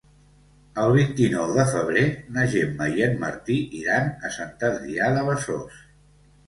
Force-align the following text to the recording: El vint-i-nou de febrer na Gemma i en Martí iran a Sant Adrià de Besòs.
El 0.83 0.93
vint-i-nou 0.95 1.51
de 1.57 1.65
febrer 1.75 2.03
na 2.39 2.47
Gemma 2.55 2.89
i 2.97 3.07
en 3.09 3.15
Martí 3.27 3.59
iran 3.83 4.11
a 4.31 4.35
Sant 4.41 4.59
Adrià 4.75 5.13
de 5.19 5.29
Besòs. 5.33 5.83